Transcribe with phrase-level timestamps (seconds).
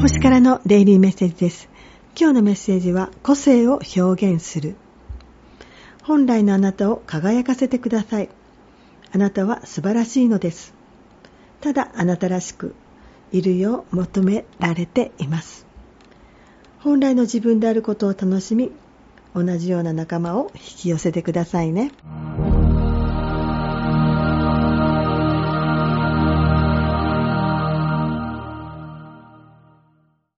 [0.00, 1.68] 星からのデイリーメッセージです。
[2.18, 4.76] 今日のメッセージは個性を表現する。
[6.02, 8.28] 本来のあなたを輝かせてください。
[9.12, 10.74] あなたは素晴らしいのです。
[11.60, 12.74] ただあなたらしく
[13.32, 15.66] いるよう求められています。
[16.78, 18.70] 本来の自分であることを楽しみ
[19.34, 21.90] 同じような仲間を引き寄せてくださいね。